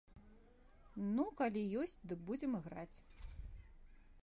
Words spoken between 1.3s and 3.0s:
калі ёсць, дык будзем іграць.